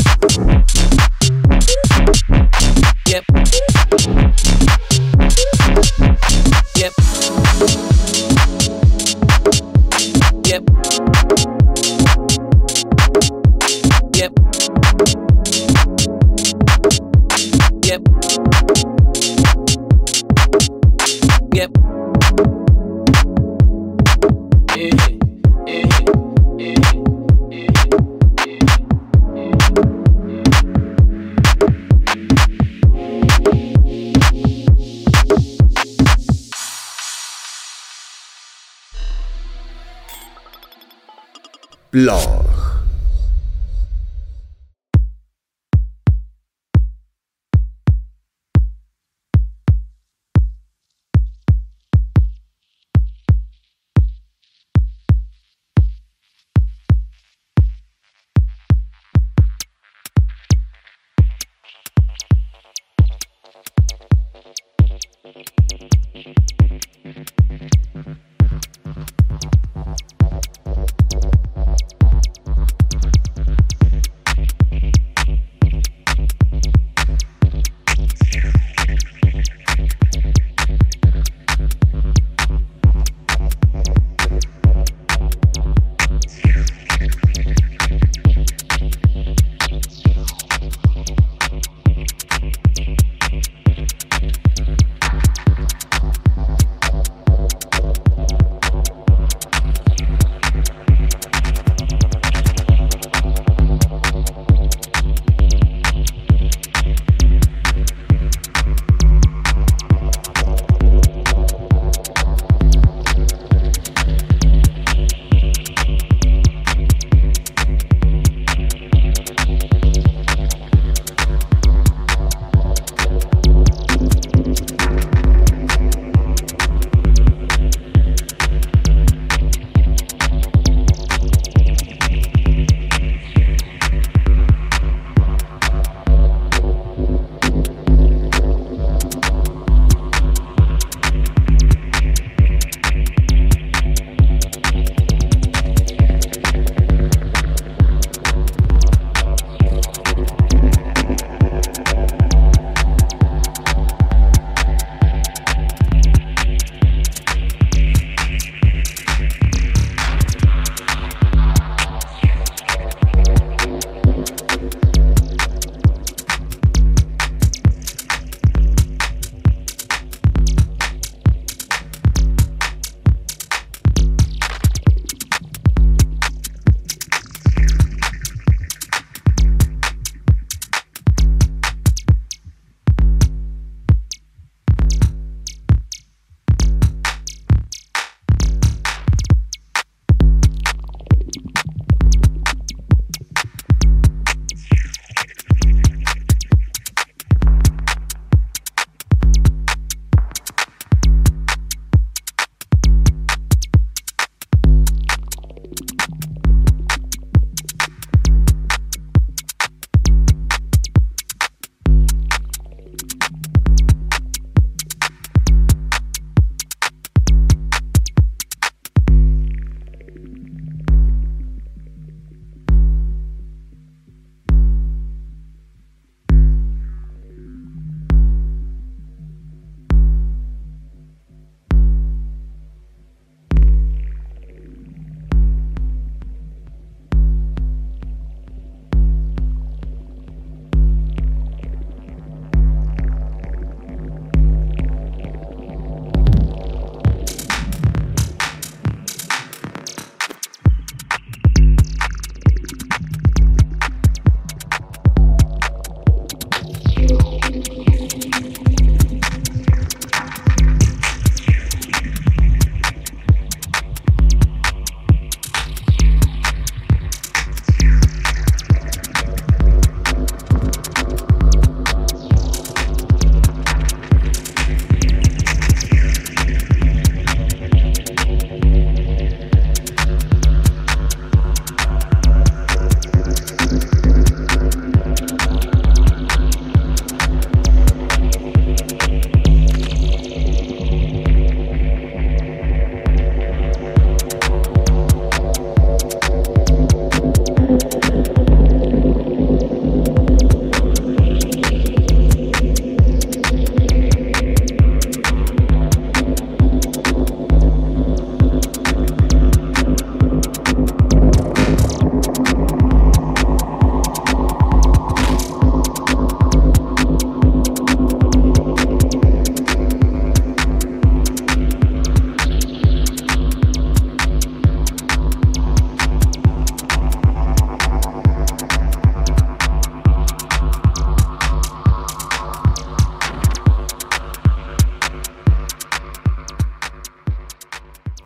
Blog. 41.91 42.58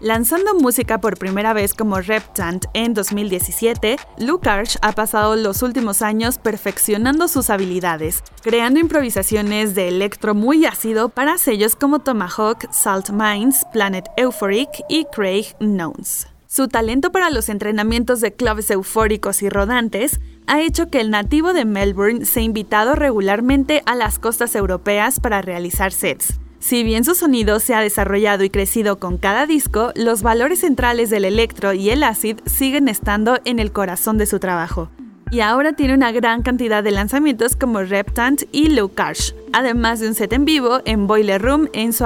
Lanzando 0.03 0.53
música 0.53 0.99
por 0.99 1.17
primera 1.17 1.53
vez 1.53 1.73
como 1.73 2.01
Reptant 2.01 2.65
en 2.73 2.93
2017, 2.93 3.95
Luke 4.17 4.49
Arch 4.49 4.75
ha 4.81 4.91
pasado 4.91 5.37
los 5.37 5.61
últimos 5.61 6.01
años 6.01 6.37
perfeccionando 6.39 7.29
sus 7.29 7.49
habilidades, 7.49 8.21
creando 8.41 8.81
improvisaciones 8.81 9.75
de 9.75 9.87
electro 9.87 10.35
muy 10.35 10.65
ácido 10.65 11.07
para 11.07 11.37
sellos 11.37 11.77
como 11.77 11.99
Tomahawk, 11.99 12.69
Salt 12.69 13.11
Mines, 13.11 13.65
Planet 13.71 14.09
Euphoric 14.17 14.67
y 14.89 15.05
Craig 15.05 15.55
Knowns. 15.59 16.27
Su 16.47 16.67
talento 16.67 17.13
para 17.13 17.29
los 17.29 17.47
entrenamientos 17.47 18.19
de 18.19 18.33
clubes 18.33 18.69
eufóricos 18.71 19.41
y 19.41 19.47
rodantes 19.47 20.19
ha 20.47 20.59
hecho 20.59 20.89
que 20.89 20.99
el 20.99 21.11
nativo 21.11 21.53
de 21.53 21.63
Melbourne 21.63 22.25
sea 22.25 22.43
invitado 22.43 22.95
regularmente 22.95 23.81
a 23.85 23.95
las 23.95 24.19
costas 24.19 24.53
europeas 24.55 25.21
para 25.21 25.41
realizar 25.41 25.93
sets. 25.93 26.41
Si 26.63 26.85
bien 26.85 27.03
su 27.03 27.13
sonido 27.13 27.59
se 27.59 27.75
ha 27.75 27.81
desarrollado 27.81 28.45
y 28.45 28.49
crecido 28.49 28.97
con 28.97 29.17
cada 29.17 29.45
disco, 29.45 29.91
los 29.95 30.23
valores 30.23 30.59
centrales 30.59 31.09
del 31.09 31.25
electro 31.25 31.73
y 31.73 31.89
el 31.89 32.03
acid 32.03 32.37
siguen 32.45 32.87
estando 32.87 33.37
en 33.43 33.59
el 33.59 33.73
corazón 33.73 34.17
de 34.17 34.25
su 34.25 34.39
trabajo. 34.39 34.89
Y 35.29 35.41
ahora 35.41 35.73
tiene 35.73 35.93
una 35.93 36.13
gran 36.13 36.41
cantidad 36.41 36.81
de 36.81 36.91
lanzamientos 36.91 37.57
como 37.57 37.81
Reptant 37.81 38.43
y 38.53 38.69
Luke 38.69 39.01
Arch, 39.01 39.35
además 39.51 39.99
de 39.99 40.07
un 40.07 40.13
set 40.13 40.31
en 40.31 40.45
vivo 40.45 40.79
en 40.85 41.05
Boiler 41.05 41.41
Room 41.41 41.67
en 41.73 41.91
su. 41.91 42.05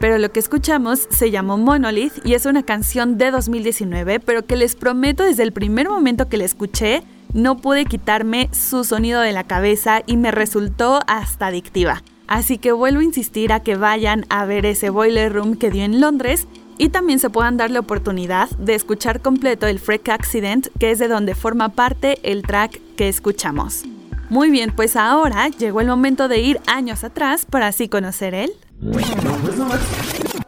Pero 0.00 0.16
lo 0.16 0.32
que 0.32 0.40
escuchamos 0.40 1.06
se 1.10 1.30
llamó 1.30 1.58
Monolith 1.58 2.24
y 2.24 2.32
es 2.32 2.46
una 2.46 2.62
canción 2.62 3.18
de 3.18 3.30
2019, 3.30 4.20
pero 4.20 4.46
que 4.46 4.56
les 4.56 4.74
prometo 4.74 5.22
desde 5.22 5.42
el 5.42 5.52
primer 5.52 5.86
momento 5.86 6.30
que 6.30 6.38
la 6.38 6.46
escuché, 6.46 7.02
no 7.34 7.58
pude 7.58 7.84
quitarme 7.84 8.48
su 8.52 8.84
sonido 8.84 9.20
de 9.20 9.32
la 9.32 9.44
cabeza 9.44 10.00
y 10.06 10.16
me 10.16 10.30
resultó 10.30 11.00
hasta 11.06 11.48
adictiva. 11.48 12.02
Así 12.28 12.58
que 12.58 12.72
vuelvo 12.72 13.00
a 13.00 13.04
insistir 13.04 13.52
a 13.52 13.60
que 13.60 13.76
vayan 13.76 14.26
a 14.28 14.44
ver 14.44 14.66
ese 14.66 14.90
Boiler 14.90 15.32
Room 15.32 15.56
que 15.56 15.70
dio 15.70 15.82
en 15.82 15.98
Londres 15.98 16.46
y 16.76 16.90
también 16.90 17.18
se 17.18 17.30
puedan 17.30 17.56
dar 17.56 17.70
la 17.70 17.80
oportunidad 17.80 18.50
de 18.50 18.74
escuchar 18.74 19.20
completo 19.20 19.66
el 19.66 19.80
Freak 19.80 20.10
Accident, 20.10 20.68
que 20.78 20.90
es 20.90 20.98
de 20.98 21.08
donde 21.08 21.34
forma 21.34 21.70
parte 21.70 22.18
el 22.22 22.42
track 22.42 22.80
que 22.96 23.08
escuchamos. 23.08 23.84
Muy 24.28 24.50
bien, 24.50 24.72
pues 24.76 24.94
ahora 24.94 25.48
llegó 25.48 25.80
el 25.80 25.86
momento 25.86 26.28
de 26.28 26.40
ir 26.40 26.60
años 26.66 27.02
atrás 27.02 27.46
para 27.46 27.68
así 27.68 27.88
conocer 27.88 28.34
él. 28.34 28.52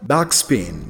Backspin. 0.02 0.84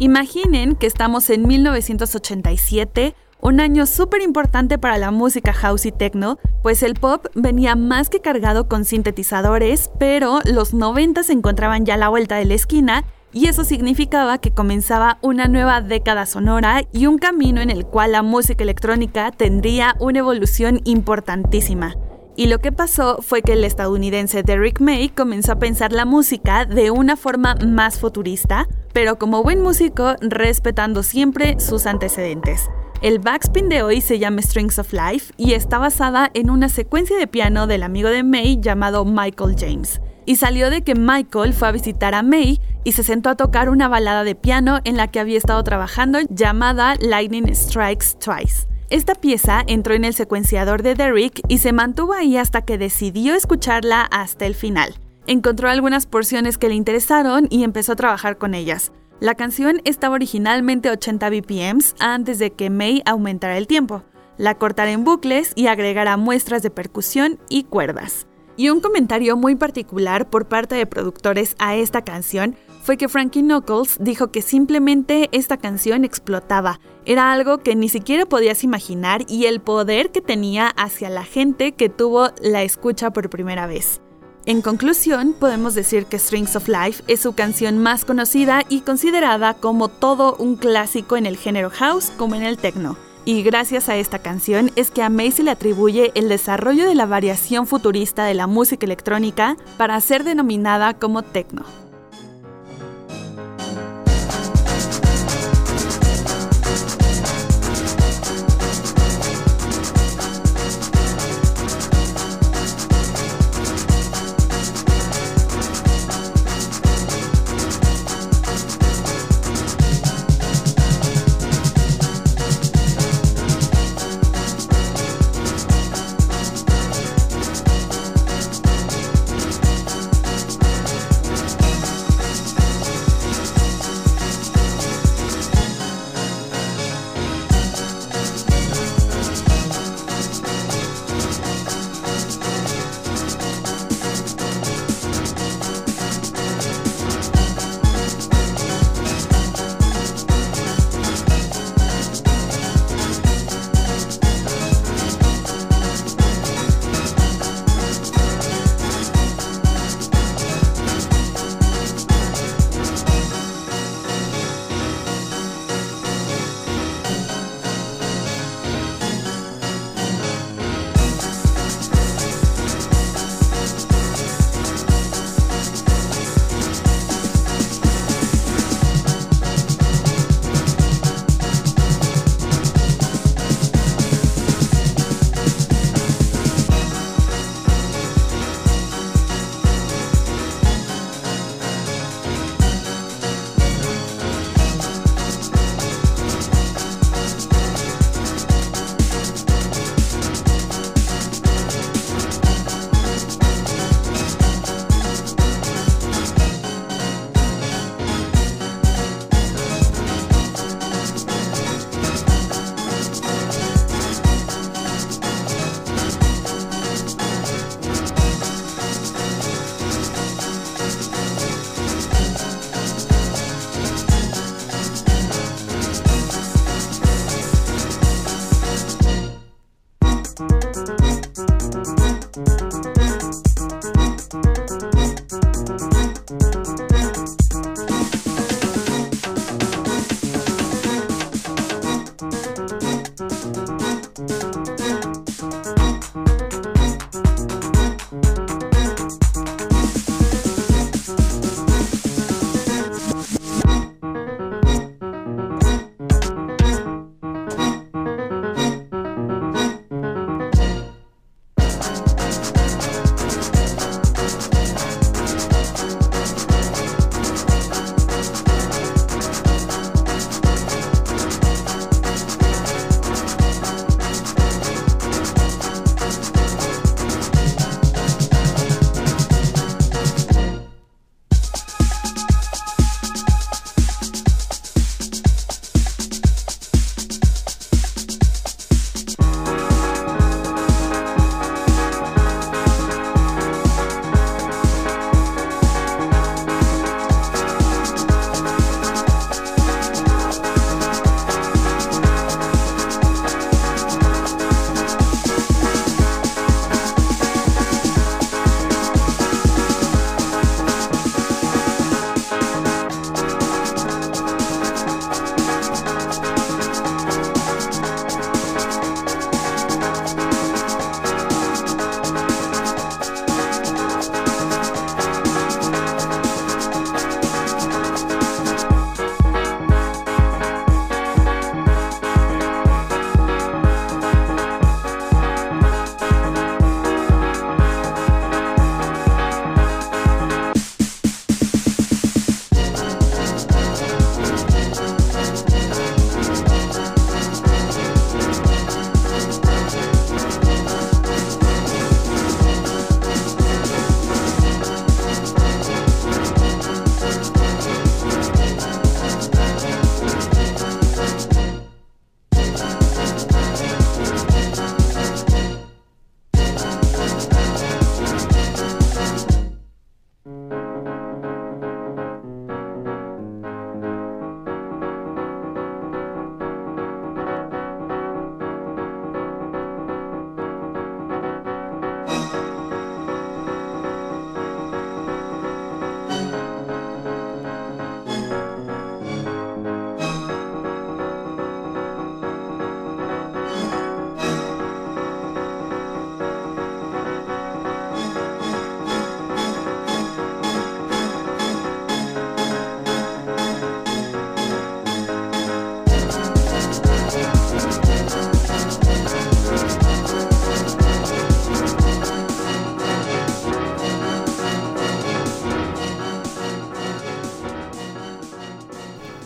Imaginen 0.00 0.74
que 0.74 0.86
estamos 0.86 1.28
en 1.28 1.46
1987 1.46 3.14
un 3.40 3.60
año 3.60 3.86
súper 3.86 4.22
importante 4.22 4.78
para 4.78 4.98
la 4.98 5.10
música 5.10 5.52
house 5.52 5.86
y 5.86 5.92
techno, 5.92 6.38
pues 6.62 6.82
el 6.82 6.94
pop 6.94 7.26
venía 7.34 7.76
más 7.76 8.10
que 8.10 8.20
cargado 8.20 8.68
con 8.68 8.84
sintetizadores, 8.84 9.90
pero 9.98 10.40
los 10.44 10.74
90 10.74 11.22
se 11.22 11.32
encontraban 11.32 11.84
ya 11.84 11.94
a 11.94 11.98
la 11.98 12.08
vuelta 12.08 12.36
de 12.36 12.44
la 12.44 12.54
esquina 12.54 13.04
y 13.32 13.46
eso 13.46 13.64
significaba 13.64 14.38
que 14.38 14.52
comenzaba 14.52 15.18
una 15.20 15.48
nueva 15.48 15.80
década 15.80 16.26
sonora 16.26 16.82
y 16.92 17.06
un 17.06 17.18
camino 17.18 17.60
en 17.60 17.70
el 17.70 17.84
cual 17.84 18.12
la 18.12 18.22
música 18.22 18.64
electrónica 18.64 19.30
tendría 19.30 19.94
una 20.00 20.20
evolución 20.20 20.80
importantísima. 20.84 21.94
Y 22.36 22.46
lo 22.46 22.60
que 22.60 22.70
pasó 22.70 23.18
fue 23.20 23.42
que 23.42 23.54
el 23.54 23.64
estadounidense 23.64 24.44
Derrick 24.44 24.80
May 24.80 25.08
comenzó 25.08 25.52
a 25.52 25.58
pensar 25.58 25.92
la 25.92 26.04
música 26.04 26.64
de 26.66 26.92
una 26.92 27.16
forma 27.16 27.56
más 27.56 27.98
futurista, 27.98 28.68
pero 28.92 29.18
como 29.18 29.42
buen 29.42 29.60
músico 29.60 30.14
respetando 30.20 31.02
siempre 31.02 31.58
sus 31.58 31.84
antecedentes. 31.86 32.70
El 33.00 33.20
backspin 33.20 33.68
de 33.68 33.84
hoy 33.84 34.00
se 34.00 34.18
llama 34.18 34.42
Strings 34.42 34.80
of 34.80 34.92
Life 34.92 35.32
y 35.36 35.52
está 35.52 35.78
basada 35.78 36.32
en 36.34 36.50
una 36.50 36.68
secuencia 36.68 37.16
de 37.16 37.28
piano 37.28 37.68
del 37.68 37.84
amigo 37.84 38.08
de 38.08 38.24
May 38.24 38.58
llamado 38.60 39.04
Michael 39.04 39.54
James. 39.56 40.00
Y 40.26 40.34
salió 40.34 40.68
de 40.68 40.82
que 40.82 40.96
Michael 40.96 41.54
fue 41.54 41.68
a 41.68 41.72
visitar 41.72 42.16
a 42.16 42.24
May 42.24 42.60
y 42.82 42.92
se 42.92 43.04
sentó 43.04 43.30
a 43.30 43.36
tocar 43.36 43.68
una 43.68 43.86
balada 43.86 44.24
de 44.24 44.34
piano 44.34 44.80
en 44.82 44.96
la 44.96 45.06
que 45.06 45.20
había 45.20 45.38
estado 45.38 45.62
trabajando 45.62 46.18
llamada 46.28 46.96
Lightning 47.00 47.54
Strikes 47.54 48.16
Twice. 48.18 48.66
Esta 48.90 49.14
pieza 49.14 49.62
entró 49.68 49.94
en 49.94 50.04
el 50.04 50.14
secuenciador 50.14 50.82
de 50.82 50.96
Derrick 50.96 51.40
y 51.46 51.58
se 51.58 51.72
mantuvo 51.72 52.14
ahí 52.14 52.36
hasta 52.36 52.62
que 52.62 52.78
decidió 52.78 53.36
escucharla 53.36 54.02
hasta 54.02 54.44
el 54.44 54.56
final. 54.56 54.96
Encontró 55.28 55.70
algunas 55.70 56.06
porciones 56.06 56.58
que 56.58 56.68
le 56.68 56.74
interesaron 56.74 57.46
y 57.48 57.62
empezó 57.62 57.92
a 57.92 57.96
trabajar 57.96 58.38
con 58.38 58.54
ellas. 58.54 58.90
La 59.20 59.34
canción 59.34 59.80
estaba 59.84 60.14
originalmente 60.14 60.90
80 60.90 61.28
BPMs 61.28 61.96
antes 61.98 62.38
de 62.38 62.52
que 62.52 62.70
May 62.70 63.02
aumentara 63.04 63.58
el 63.58 63.66
tiempo, 63.66 64.04
la 64.36 64.54
cortara 64.54 64.92
en 64.92 65.02
bucles 65.02 65.52
y 65.56 65.66
agregara 65.66 66.16
muestras 66.16 66.62
de 66.62 66.70
percusión 66.70 67.40
y 67.48 67.64
cuerdas. 67.64 68.28
Y 68.56 68.70
un 68.70 68.80
comentario 68.80 69.36
muy 69.36 69.56
particular 69.56 70.30
por 70.30 70.46
parte 70.46 70.76
de 70.76 70.86
productores 70.86 71.56
a 71.58 71.74
esta 71.74 72.02
canción 72.02 72.54
fue 72.84 72.96
que 72.96 73.08
Frankie 73.08 73.42
Knuckles 73.42 73.98
dijo 74.00 74.28
que 74.28 74.40
simplemente 74.40 75.28
esta 75.32 75.56
canción 75.56 76.04
explotaba. 76.04 76.78
Era 77.04 77.32
algo 77.32 77.58
que 77.58 77.74
ni 77.74 77.88
siquiera 77.88 78.24
podías 78.24 78.62
imaginar 78.62 79.22
y 79.26 79.46
el 79.46 79.60
poder 79.60 80.12
que 80.12 80.20
tenía 80.20 80.68
hacia 80.68 81.10
la 81.10 81.24
gente 81.24 81.72
que 81.72 81.88
tuvo 81.88 82.28
la 82.40 82.62
escucha 82.62 83.10
por 83.10 83.30
primera 83.30 83.66
vez. 83.66 84.00
En 84.46 84.62
conclusión, 84.62 85.34
podemos 85.38 85.74
decir 85.74 86.06
que 86.06 86.18
Strings 86.18 86.56
of 86.56 86.68
Life 86.68 87.02
es 87.06 87.20
su 87.20 87.34
canción 87.34 87.78
más 87.78 88.04
conocida 88.04 88.62
y 88.68 88.80
considerada 88.80 89.54
como 89.54 89.88
todo 89.88 90.36
un 90.36 90.56
clásico 90.56 91.16
en 91.16 91.26
el 91.26 91.36
género 91.36 91.70
house 91.70 92.10
como 92.16 92.34
en 92.34 92.44
el 92.44 92.56
techno. 92.56 92.96
Y 93.24 93.42
gracias 93.42 93.90
a 93.90 93.96
esta 93.96 94.20
canción 94.20 94.70
es 94.74 94.90
que 94.90 95.02
a 95.02 95.10
May 95.10 95.32
se 95.32 95.42
le 95.42 95.50
atribuye 95.50 96.12
el 96.14 96.30
desarrollo 96.30 96.88
de 96.88 96.94
la 96.94 97.04
variación 97.04 97.66
futurista 97.66 98.24
de 98.24 98.32
la 98.32 98.46
música 98.46 98.86
electrónica 98.86 99.56
para 99.76 100.00
ser 100.00 100.24
denominada 100.24 100.94
como 100.94 101.22
techno. 101.22 101.87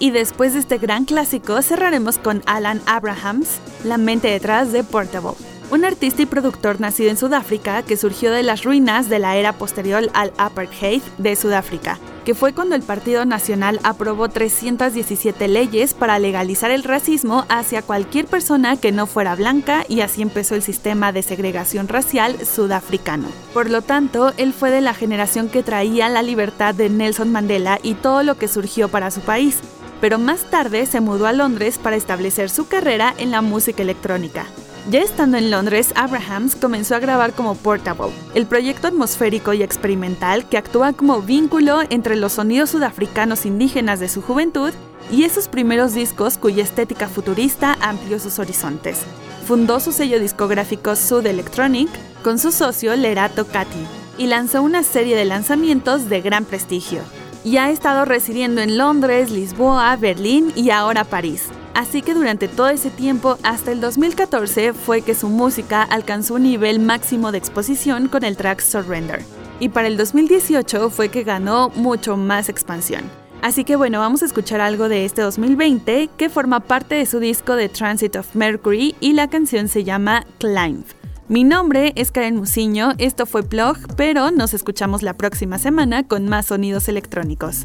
Y 0.03 0.11
después 0.11 0.53
de 0.53 0.59
este 0.59 0.78
gran 0.78 1.05
clásico 1.05 1.62
cerraremos 1.62 2.18
con 2.18 2.42
Alan 2.46 2.82
Abrahams, 2.86 3.61
la 3.84 3.98
mente 3.98 4.26
detrás 4.26 4.72
de 4.72 4.82
Portable 4.82 5.36
un 5.72 5.86
artista 5.86 6.20
y 6.20 6.26
productor 6.26 6.80
nacido 6.80 7.09
en 7.09 7.16
Sudáfrica 7.16 7.82
que 7.82 7.96
surgió 7.96 8.30
de 8.30 8.42
las 8.42 8.62
ruinas 8.62 9.09
de 9.09 9.18
la 9.18 9.36
era 9.36 9.55
posterior 9.55 10.11
al 10.12 10.30
apartheid 10.36 11.00
de 11.16 11.34
Sudáfrica, 11.34 11.98
que 12.26 12.34
fue 12.34 12.53
cuando 12.53 12.74
el 12.74 12.82
Partido 12.82 13.24
Nacional 13.24 13.80
aprobó 13.82 14.28
317 14.28 15.48
leyes 15.48 15.94
para 15.94 16.18
legalizar 16.18 16.70
el 16.70 16.84
racismo 16.84 17.46
hacia 17.48 17.80
cualquier 17.80 18.26
persona 18.26 18.76
que 18.76 18.92
no 18.92 19.07
fuera 19.07 19.34
blanca 19.34 19.86
y 19.88 20.03
así 20.03 20.20
empezó 20.20 20.57
el 20.57 20.62
sistema 20.62 21.11
de 21.11 21.22
segregación 21.22 21.88
racial 21.88 22.36
sudafricano. 22.44 23.28
Por 23.55 23.70
lo 23.70 23.80
tanto, 23.80 24.34
él 24.36 24.53
fue 24.53 24.70
de 24.70 24.82
la 24.82 24.92
generación 24.92 25.48
que 25.48 25.62
traía 25.62 26.11
la 26.11 26.22
libertad 26.22 26.74
de 26.74 26.90
Nelson 26.90 27.32
Mandela 27.32 27.78
y 27.82 27.94
todo 27.94 28.22
lo 28.22 28.36
que 28.36 28.46
surgió 28.46 28.90
para 28.90 29.11
su 29.11 29.22
país, 29.22 29.61
pero 30.03 30.18
más 30.18 30.50
tarde 30.50 30.84
se 30.86 31.00
mudó 31.00 31.28
a 31.28 31.32
Londres 31.32 31.78
para 31.78 31.94
establecer 31.94 32.50
su 32.50 32.66
carrera 32.66 33.14
en 33.18 33.30
la 33.30 33.40
música 33.40 33.84
electrónica. 33.84 34.46
Ya 34.90 35.00
estando 35.00 35.36
en 35.36 35.53
Londres, 35.53 35.92
Abrahams 35.94 36.57
comenzó 36.57 36.96
a 36.96 36.98
grabar 36.98 37.34
como 37.34 37.55
Portable, 37.55 38.11
el 38.34 38.46
proyecto 38.46 38.88
atmosférico 38.88 39.53
y 39.53 39.62
experimental 39.62 40.48
que 40.48 40.59
actúa 40.59 40.92
como 40.92 41.22
vínculo 41.22 41.82
entre 41.88 42.16
los 42.16 42.32
sonidos 42.32 42.70
sudafricanos 42.70 43.46
indígenas 43.46 44.00
de 44.00 44.09
su 44.09 44.22
juventud 44.22 44.72
y 45.12 45.22
esos 45.22 45.46
primeros 45.46 45.94
discos 45.94 46.36
cuya 46.36 46.64
estética 46.64 47.07
futurista 47.07 47.78
amplió 47.80 48.18
sus 48.18 48.40
horizontes. 48.40 49.03
Fundó 49.46 49.78
su 49.78 49.92
sello 49.92 50.18
discográfico 50.18 50.96
Sud 50.96 51.26
Electronic 51.26 51.88
con 52.24 52.40
su 52.40 52.50
socio 52.50 52.96
Lerato 52.96 53.46
Kati 53.46 53.86
y 54.18 54.26
lanzó 54.26 54.62
una 54.64 54.82
serie 54.82 55.14
de 55.14 55.26
lanzamientos 55.26 56.09
de 56.09 56.22
gran 56.22 56.44
prestigio. 56.44 57.03
Y 57.45 57.57
ha 57.57 57.70
estado 57.70 58.05
residiendo 58.05 58.61
en 58.61 58.78
Londres, 58.78 59.30
Lisboa, 59.30 59.97
Berlín 59.97 60.53
y 60.55 60.70
ahora 60.70 61.05
París 61.05 61.49
Así 61.74 62.03
que 62.03 62.14
durante 62.14 62.49
todo 62.49 62.68
ese 62.68 62.90
tiempo, 62.90 63.38
hasta 63.43 63.72
el 63.72 63.80
2014, 63.80 64.74
fue 64.74 65.01
que 65.01 65.14
su 65.14 65.28
música 65.28 65.82
alcanzó 65.82 66.34
un 66.34 66.43
nivel 66.43 66.80
máximo 66.80 67.32
de 67.32 67.38
exposición 67.38 68.09
con 68.09 68.24
el 68.24 68.36
track 68.36 68.61
Surrender. 68.61 69.22
Y 69.59 69.70
para 69.70 69.88
el 69.88 69.97
2018 69.97 70.90
fue 70.90 71.09
que 71.09 71.22
ganó 71.22 71.70
mucho 71.70 72.16
más 72.16 72.49
expansión. 72.49 73.05
Así 73.40 73.64
que 73.64 73.76
bueno, 73.76 74.01
vamos 74.01 74.22
a 74.22 74.26
escuchar 74.26 74.61
algo 74.61 74.88
de 74.88 75.05
este 75.05 75.22
2020 75.22 76.11
que 76.16 76.28
forma 76.28 76.61
parte 76.61 76.95
de 76.95 77.07
su 77.07 77.18
disco 77.18 77.57
de 77.57 77.68
Transit 77.68 78.16
of 78.16 78.34
Mercury 78.34 78.95
y 79.01 79.14
la 79.14 79.28
canción 79.28 79.68
se 79.68 79.82
llama 79.82 80.26
Climb. 80.38 80.84
Mi 81.29 81.45
nombre 81.45 81.93
es 81.95 82.11
Karen 82.11 82.37
Musiño, 82.37 82.93
esto 82.99 83.27
fue 83.27 83.45
Plog, 83.45 83.77
pero 83.97 84.33
nos 84.33 84.55
escuchamos 84.55 85.03
la 85.03 85.16
próxima 85.16 85.57
semana 85.59 86.07
con 86.07 86.29
más 86.29 86.47
sonidos 86.47 86.89
electrónicos. 86.89 87.64